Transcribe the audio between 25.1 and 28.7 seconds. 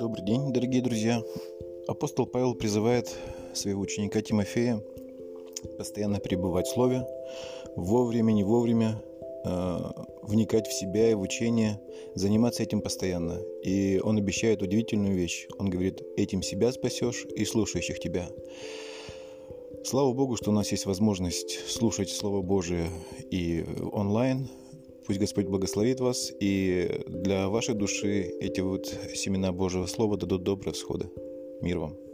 Господь благословит вас, и для вашей души эти